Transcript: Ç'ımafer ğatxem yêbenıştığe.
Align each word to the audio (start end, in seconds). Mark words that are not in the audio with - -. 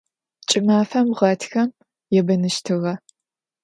Ç'ımafer 0.47 1.05
ğatxem 1.17 1.69
yêbenıştığe. 2.13 2.93